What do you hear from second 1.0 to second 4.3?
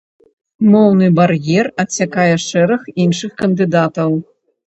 бар'ер адсякае шэраг іншых кандыдатаў.